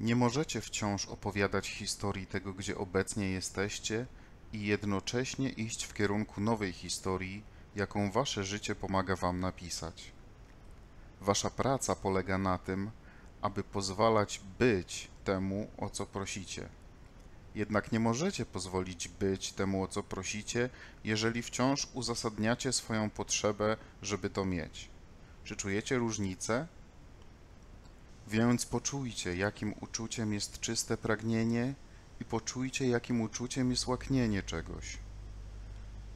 Nie 0.00 0.16
możecie 0.16 0.60
wciąż 0.60 1.06
opowiadać 1.06 1.68
historii 1.68 2.26
tego, 2.26 2.52
gdzie 2.52 2.78
obecnie 2.78 3.30
jesteście 3.30 4.06
i 4.52 4.66
jednocześnie 4.66 5.50
iść 5.50 5.84
w 5.84 5.94
kierunku 5.94 6.40
nowej 6.40 6.72
historii, 6.72 7.42
jaką 7.76 8.10
wasze 8.10 8.44
życie 8.44 8.74
pomaga 8.74 9.16
wam 9.16 9.40
napisać. 9.40 10.12
Wasza 11.20 11.50
praca 11.50 11.96
polega 11.96 12.38
na 12.38 12.58
tym, 12.58 12.90
aby 13.42 13.62
pozwalać 13.62 14.40
być 14.58 15.08
temu, 15.24 15.70
o 15.78 15.90
co 15.90 16.06
prosicie. 16.06 16.68
Jednak 17.54 17.92
nie 17.92 18.00
możecie 18.00 18.46
pozwolić 18.46 19.08
być 19.08 19.52
temu, 19.52 19.82
o 19.82 19.88
co 19.88 20.02
prosicie, 20.02 20.70
jeżeli 21.04 21.42
wciąż 21.42 21.88
uzasadniacie 21.94 22.72
swoją 22.72 23.10
potrzebę, 23.10 23.76
żeby 24.02 24.30
to 24.30 24.44
mieć. 24.44 24.88
Czy 25.44 25.56
czujecie 25.56 25.96
różnicę? 25.96 26.66
Więc 28.30 28.66
poczujcie, 28.66 29.36
jakim 29.36 29.74
uczuciem 29.80 30.32
jest 30.32 30.60
czyste 30.60 30.96
pragnienie 30.96 31.74
i 32.20 32.24
poczujcie, 32.24 32.88
jakim 32.88 33.20
uczuciem 33.20 33.70
jest 33.70 33.86
łaknienie 33.86 34.42
czegoś. 34.42 34.98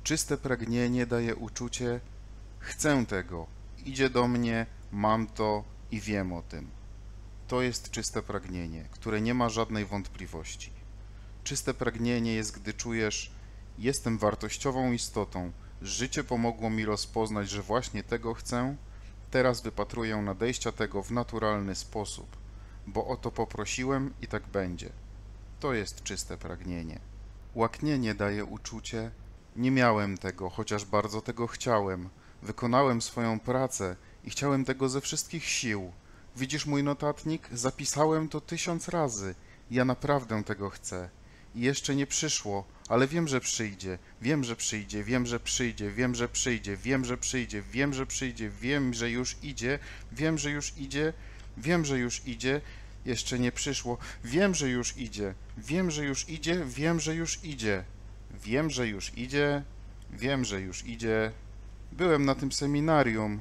Czyste 0.05 0.37
pragnienie 0.37 1.07
daje 1.07 1.37
uczucie 1.37 2.01
chcę 2.59 3.07
tego, 3.07 3.47
idzie 3.85 4.11
do 4.11 4.29
mnie, 4.29 4.67
mam 4.93 5.27
to 5.27 5.65
i 5.91 6.01
wiem 6.01 6.33
o 6.33 6.43
tym. 6.43 6.71
To 7.49 7.63
jest 7.63 7.91
czyste 7.91 8.23
pragnienie, 8.23 8.85
które 8.91 9.21
nie 9.21 9.35
ma 9.35 9.49
żadnej 9.49 9.85
wątpliwości. 9.85 10.71
Czyste 11.45 11.75
pragnienie 11.75 12.35
jest, 12.35 12.59
gdy 12.59 12.75
czujesz 12.75 13.33
jestem 13.79 14.19
wartościową 14.19 14.93
istotą, 14.93 15.53
życie 15.83 16.25
pomogło 16.25 16.71
mi 16.71 16.85
rozpoznać, 16.85 17.51
że 17.51 17.63
właśnie 17.63 18.03
tego 18.03 18.35
chcę, 18.35 18.77
teraz 19.33 19.61
wypatruję 19.61 20.17
nadejścia 20.17 20.73
tego 20.73 21.03
w 21.03 21.11
naturalny 21.11 21.75
sposób, 21.75 22.37
bo 22.87 23.07
o 23.07 23.17
to 23.17 23.31
poprosiłem 23.31 24.15
i 24.23 24.27
tak 24.27 24.47
będzie. 24.47 24.91
To 25.61 25.75
jest 25.75 26.03
czyste 26.03 26.37
pragnienie. 26.37 27.01
Łaknienie 27.55 28.15
daje 28.15 28.45
uczucie 28.45 29.11
nie 29.57 29.71
miałem 29.71 30.19
tego, 30.19 30.51
chociaż 30.51 30.85
bardzo 30.85 31.21
tego 31.21 31.47
chciałem. 31.47 32.09
Wykonałem 32.43 33.03
swoją 33.03 33.41
pracę 33.41 33.97
i 34.25 34.31
chciałem 34.31 34.65
tego 34.65 34.89
ze 34.89 35.01
wszystkich 35.01 35.45
sił. 35.45 35.93
Widzisz 36.37 36.67
mój 36.67 36.85
notatnik? 36.85 37.49
Zapisałem 37.53 38.29
to 38.29 38.41
tysiąc 38.41 38.89
razy. 38.89 39.35
Ja 39.71 39.85
naprawdę 39.85 40.45
tego 40.45 40.71
chcę. 40.71 41.09
I 41.55 41.61
jeszcze 41.61 41.97
nie 41.97 42.07
przyszło, 42.07 42.65
ale 42.89 43.09
wiem, 43.09 43.29
że 43.29 43.41
przyjdzie. 43.41 43.99
Wiem, 44.23 44.45
że 44.45 44.57
przyjdzie, 44.57 45.05
wiem, 45.05 45.27
że 45.27 45.41
przyjdzie, 45.41 45.91
wiem, 45.91 46.15
że 46.15 46.29
przyjdzie, 46.29 46.77
wiem, 46.77 47.05
że 47.05 47.17
przyjdzie, 47.17 47.63
wiem, 47.73 47.95
że 47.95 48.07
przyjdzie, 48.07 48.51
wiem, 48.51 48.95
że 48.95 49.11
już 49.11 49.37
idzie, 49.43 49.79
wiem, 50.13 50.39
że 50.39 50.51
już 50.51 50.73
idzie, 50.79 51.13
wiem, 51.57 51.85
że 51.85 51.99
już 51.99 52.27
idzie. 52.27 52.61
Jeszcze 53.05 53.39
nie 53.39 53.53
przyszło. 53.53 53.99
Wiem, 54.25 54.55
że 54.55 54.69
już 54.69 54.97
idzie. 54.97 55.35
Wiem, 55.59 55.91
że 55.91 56.05
już 56.05 56.29
idzie, 56.29 56.65
wiem, 56.67 57.01
że 57.01 57.15
już 57.15 57.45
idzie. 57.45 57.85
Wiem, 58.45 58.71
że 58.71 58.89
już 58.89 59.13
idzie. 59.17 59.63
Wiem, 60.11 60.45
że 60.45 60.61
już 60.61 60.87
idzie. 60.87 61.33
Byłem 61.93 62.25
na 62.25 62.35
tym 62.35 62.53
seminarium. 62.53 63.41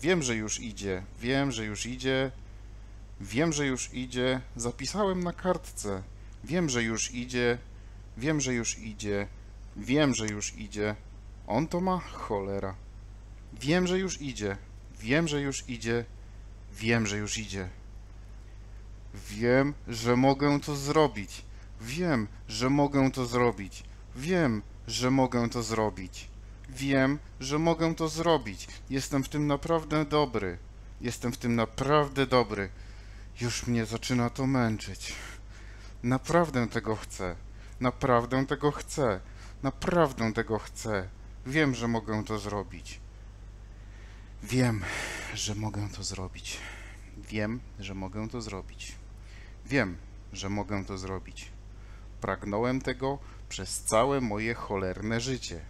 Wiem, 0.00 0.22
że 0.22 0.36
już 0.36 0.60
idzie. 0.60 1.02
Wiem, 1.20 1.52
że 1.52 1.64
już 1.64 1.86
idzie. 1.86 2.30
Wiem, 3.20 3.52
że 3.52 3.66
już 3.66 3.94
idzie. 3.94 4.40
Zapisałem 4.56 5.24
na 5.24 5.32
kartce. 5.32 6.02
Wiem, 6.44 6.68
że 6.68 6.82
już 6.82 7.14
idzie. 7.14 7.58
Wiem, 8.16 8.40
że 8.40 8.54
już 8.54 8.78
idzie. 8.78 9.26
Wiem, 9.76 10.14
że 10.14 10.26
już 10.26 10.54
idzie. 10.54 10.96
On 11.46 11.66
to 11.66 11.80
ma? 11.80 11.98
Cholera. 11.98 12.74
Wiem, 13.52 13.86
że 13.86 13.98
już 13.98 14.20
idzie. 14.22 14.56
Wiem, 15.00 15.28
że 15.28 15.40
już 15.40 15.68
idzie. 15.68 16.04
Wiem, 16.72 17.06
że 17.06 17.18
już 17.18 17.38
idzie. 17.38 17.68
Wiem, 19.14 19.74
że 19.88 20.16
mogę 20.16 20.60
to 20.60 20.76
zrobić. 20.76 21.42
Wiem, 21.80 22.28
że 22.48 22.70
mogę 22.70 23.10
to 23.10 23.26
zrobić. 23.26 23.84
Wiem, 24.16 24.62
że 24.86 25.10
mogę 25.10 25.50
to 25.50 25.62
zrobić. 25.62 26.28
Wiem, 26.68 27.18
że 27.40 27.58
mogę 27.58 27.94
to 27.94 28.08
zrobić. 28.08 28.68
Jestem 28.90 29.24
w 29.24 29.28
tym 29.28 29.46
naprawdę 29.46 30.04
dobry. 30.04 30.58
Jestem 31.00 31.32
w 31.32 31.36
tym 31.36 31.54
naprawdę 31.54 32.26
dobry. 32.26 32.68
Już 33.40 33.66
mnie 33.66 33.86
zaczyna 33.86 34.30
to 34.30 34.46
męczyć. 34.46 35.12
Naprawdę 36.04 36.68
tego 36.68 36.96
chcę. 36.96 37.36
Naprawdę 37.80 38.46
tego 38.46 38.70
chcę. 38.70 39.20
Naprawdę 39.62 40.32
tego 40.32 40.58
chcę. 40.58 41.08
Wiem, 41.46 41.74
że 41.74 41.88
mogę 41.88 42.24
to 42.24 42.38
zrobić. 42.38 43.00
Wiem, 44.42 44.82
że 45.34 45.54
mogę 45.54 45.88
to 45.88 46.02
zrobić. 46.02 46.58
Wiem, 47.16 47.60
że 47.80 47.94
mogę 47.94 48.28
to 48.28 48.40
zrobić. 48.40 48.92
Wiem, 49.66 49.96
że 50.32 50.48
mogę 50.48 50.84
to 50.84 50.98
zrobić. 50.98 51.50
Pragnąłem 52.20 52.80
tego 52.80 53.18
przez 53.48 53.80
całe 53.80 54.20
moje 54.20 54.54
cholerne 54.54 55.20
życie, 55.20 55.60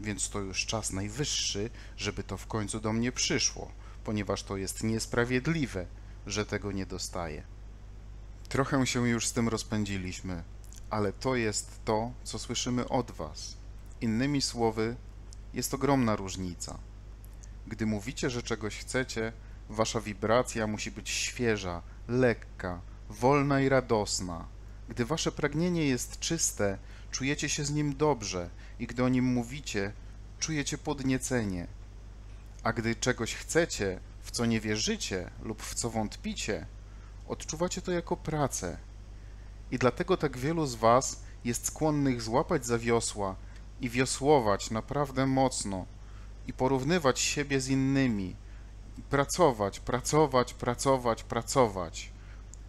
więc 0.00 0.30
to 0.30 0.38
już 0.38 0.66
czas 0.66 0.92
najwyższy, 0.92 1.70
żeby 1.96 2.22
to 2.22 2.36
w 2.36 2.46
końcu 2.46 2.80
do 2.80 2.92
mnie 2.92 3.12
przyszło, 3.12 3.72
ponieważ 4.04 4.42
to 4.42 4.56
jest 4.56 4.82
niesprawiedliwe, 4.82 5.86
że 6.26 6.46
tego 6.46 6.72
nie 6.72 6.86
dostaję. 6.86 7.55
Trochę 8.48 8.86
się 8.86 9.08
już 9.08 9.26
z 9.26 9.32
tym 9.32 9.48
rozpędziliśmy, 9.48 10.42
ale 10.90 11.12
to 11.12 11.36
jest 11.36 11.80
to, 11.84 12.12
co 12.24 12.38
słyszymy 12.38 12.88
od 12.88 13.10
Was. 13.10 13.56
Innymi 14.00 14.42
słowy, 14.42 14.96
jest 15.54 15.74
ogromna 15.74 16.16
różnica. 16.16 16.78
Gdy 17.66 17.86
mówicie, 17.86 18.30
że 18.30 18.42
czegoś 18.42 18.78
chcecie, 18.78 19.32
wasza 19.68 20.00
wibracja 20.00 20.66
musi 20.66 20.90
być 20.90 21.10
świeża, 21.10 21.82
lekka, 22.08 22.80
wolna 23.10 23.60
i 23.60 23.68
radosna. 23.68 24.46
Gdy 24.88 25.04
wasze 25.04 25.32
pragnienie 25.32 25.86
jest 25.86 26.18
czyste, 26.18 26.78
czujecie 27.10 27.48
się 27.48 27.64
z 27.64 27.70
nim 27.70 27.96
dobrze 27.96 28.50
i 28.78 28.86
gdy 28.86 29.04
o 29.04 29.08
nim 29.08 29.24
mówicie, 29.24 29.92
czujecie 30.38 30.78
podniecenie. 30.78 31.66
A 32.62 32.72
gdy 32.72 32.94
czegoś 32.94 33.34
chcecie, 33.34 34.00
w 34.22 34.30
co 34.30 34.46
nie 34.46 34.60
wierzycie 34.60 35.30
lub 35.42 35.62
w 35.62 35.74
co 35.74 35.90
wątpicie, 35.90 36.66
odczuwacie 37.28 37.82
to 37.82 37.92
jako 37.92 38.16
pracę. 38.16 38.76
I 39.70 39.78
dlatego 39.78 40.16
tak 40.16 40.38
wielu 40.38 40.66
z 40.66 40.74
was 40.74 41.22
jest 41.44 41.66
skłonnych 41.66 42.22
złapać 42.22 42.66
za 42.66 42.78
wiosła 42.78 43.36
i 43.80 43.90
wiosłować 43.90 44.70
naprawdę 44.70 45.26
mocno 45.26 45.86
i 46.46 46.52
porównywać 46.52 47.20
siebie 47.20 47.60
z 47.60 47.68
innymi, 47.68 48.36
pracować, 49.10 49.80
pracować, 49.80 50.54
pracować, 50.54 51.22
pracować 51.22 52.10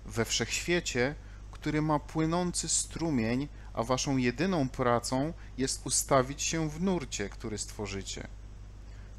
we 0.06 0.26
wszechświecie, 0.26 1.16
który 1.52 1.82
ma 1.82 2.00
płynący 2.00 2.70
strumień, 2.70 3.48
a 3.74 3.84
waszą 3.84 4.18
jedyną 4.18 4.70
pracą 4.70 5.34
jest 5.58 5.86
ustawić 5.86 6.42
się 6.42 6.70
w 6.70 6.82
nurcie, 6.82 7.30
który 7.30 7.58
stworzycie. 7.58 8.28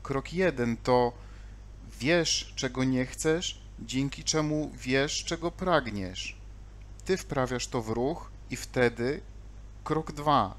Krok 0.03 0.33
jeden 0.33 0.77
to 0.77 1.13
wiesz, 2.01 2.53
czego 2.57 2.85
nie 2.85 3.07
chcesz, 3.07 3.63
dzięki 3.83 4.25
czemu 4.25 4.71
wiesz, 4.75 5.25
czego 5.25 5.51
pragniesz. 5.51 6.37
Ty 7.05 7.17
wprawiasz 7.17 7.67
to 7.67 7.83
w 7.83 7.89
ruch 7.89 8.31
i 8.51 8.57
wtedy 8.57 9.21
krok 9.85 10.13
dwa. 10.13 10.55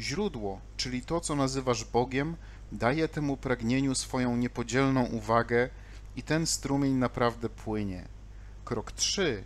Źródło, 0.00 0.60
czyli 0.76 1.02
to, 1.02 1.20
co 1.20 1.36
nazywasz 1.36 1.84
Bogiem, 1.84 2.36
daje 2.72 3.08
temu 3.08 3.36
pragnieniu 3.36 3.94
swoją 3.94 4.36
niepodzielną 4.36 5.04
uwagę 5.04 5.68
i 6.16 6.22
ten 6.22 6.46
strumień 6.46 6.92
naprawdę 6.92 7.48
płynie. 7.48 8.08
Krok 8.64 8.92
trzy. 8.92 9.44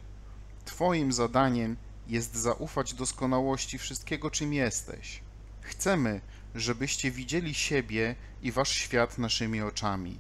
Twoim 0.65 1.13
zadaniem 1.13 1.77
jest 2.09 2.34
zaufać 2.37 2.95
doskonałości 2.95 3.79
wszystkiego, 3.79 4.31
czym 4.31 4.53
jesteś. 4.53 5.21
Chcemy, 5.61 6.21
żebyście 6.55 7.11
widzieli 7.11 7.55
siebie 7.55 8.15
i 8.43 8.53
wasz 8.53 8.71
świat 8.71 9.19
naszymi 9.19 9.63
oczami. 9.63 10.19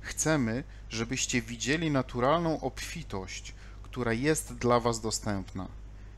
Chcemy, 0.00 0.64
żebyście 0.90 1.42
widzieli 1.42 1.90
naturalną 1.90 2.60
obfitość, 2.60 3.54
która 3.82 4.12
jest 4.12 4.54
dla 4.54 4.80
was 4.80 5.00
dostępna. 5.00 5.68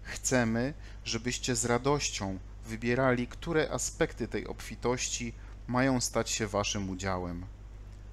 Chcemy, 0.03 0.75
żebyście 1.05 1.57
z 1.57 1.65
radością 1.65 2.39
wybierali, 2.67 3.27
które 3.27 3.71
aspekty 3.71 4.29
tej 4.29 4.47
obfitości 4.47 5.33
mają 5.69 6.01
stać 6.01 6.31
się 6.31 6.47
waszym 6.47 6.91
udziałem. 6.91 7.45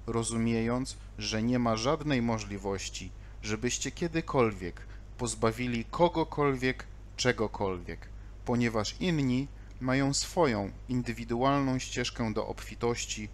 Rozumiejąc, 0.06 0.96
że 1.18 1.42
nie 1.42 1.58
ma 1.58 1.76
żadnej 1.76 2.22
możliwości, 2.22 3.10
żebyście 3.42 3.90
kiedykolwiek 3.90 4.82
pozbawili 5.18 5.84
kogokolwiek 5.84 6.84
czegokolwiek, 7.16 8.08
ponieważ 8.44 8.96
inni 9.00 9.48
mają 9.80 10.14
swoją 10.14 10.70
indywidualną 10.88 11.78
ścieżkę 11.78 12.34
do 12.34 12.46
obfitości, 12.46 13.28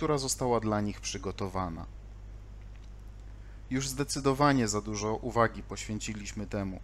która 0.00 0.18
została 0.18 0.60
dla 0.60 0.80
nich 0.80 1.00
przygotowana. 1.00 1.86
Już 3.70 3.88
zdecydowanie 3.88 4.68
za 4.68 4.80
dużo 4.80 5.14
uwagi 5.16 5.62
poświęciliśmy 5.62 6.46
temu. 6.46 6.80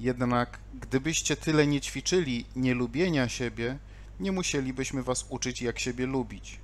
Jednak 0.00 0.58
gdybyście 0.74 1.36
tyle 1.36 1.66
nie 1.66 1.80
ćwiczyli 1.80 2.46
nielubienia 2.56 3.28
siebie, 3.28 3.78
nie 4.20 4.32
musielibyśmy 4.32 5.02
was 5.02 5.26
uczyć, 5.28 5.62
jak 5.62 5.78
siebie 5.78 6.06
lubić. 6.06 6.60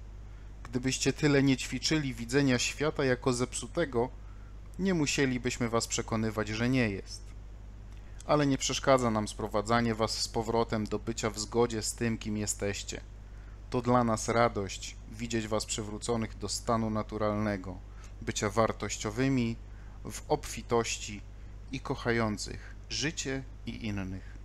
Gdybyście 0.63 1.13
tyle 1.13 1.43
nie 1.43 1.57
ćwiczyli 1.57 2.15
widzenia 2.15 2.59
świata 2.59 3.05
jako 3.05 3.33
zepsutego, 3.33 4.09
nie 4.79 4.95
musielibyśmy 4.95 5.69
was 5.69 5.87
przekonywać, 5.87 6.49
że 6.49 6.69
nie 6.69 6.91
jest. 6.91 7.23
ale 8.27 8.47
nie 8.47 8.59
przeszkadza 8.59 9.11
nam 9.11 9.29
sprowadzanie 9.29 9.95
was 9.95 10.19
z 10.19 10.29
powrotem 10.29 10.85
do 10.85 10.99
bycia 10.99 11.31
w 11.31 11.39
zgodzie 11.39 11.83
z 11.83 11.95
tym, 11.95 12.19
kim 12.19 12.37
jesteście. 12.37 13.01
To 13.71 13.83
dla 13.83 14.05
nas 14.05 14.29
radość 14.29 14.97
widzieć 15.13 15.49
was 15.49 15.67
przywróconych 15.67 16.39
do 16.39 16.49
stanu 16.49 16.91
naturalnego, 16.91 17.79
bycia 18.23 18.51
wartościowymi, 18.51 19.57
w 20.11 20.23
obfitości 20.29 21.21
i 21.73 21.81
kochających 21.81 22.75
życie 22.89 23.43
i 23.67 23.87
innych. 23.87 24.36